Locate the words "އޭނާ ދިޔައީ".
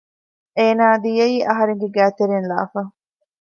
0.57-1.37